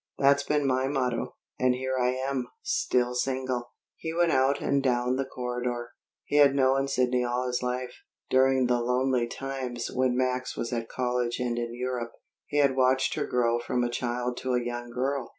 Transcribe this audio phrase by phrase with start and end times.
[0.17, 5.15] That's been my motto, and here I am, still single." He went out and down
[5.15, 5.89] the corridor.
[6.25, 7.93] He had known Sidney all his life.
[8.27, 12.13] During the lonely times when Max was at college and in Europe,
[12.47, 15.29] he had watched her grow from a child to a young girl.